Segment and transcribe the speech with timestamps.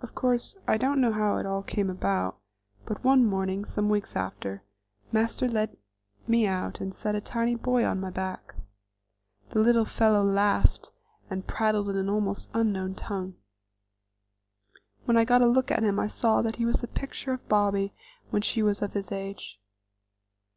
[0.00, 2.38] Of course, I don't know how it all came about,
[2.86, 4.62] but one morning, some weeks after,
[5.10, 5.76] Master led
[6.28, 8.54] me out and set a tiny boy on my back.
[9.48, 10.92] The little fellow laughed
[11.28, 13.38] and prattled in an almost unknown tongue.
[15.04, 17.48] When I got a look at him I saw that he was the picture of
[17.48, 17.92] Bobby
[18.28, 19.60] when she was of his age.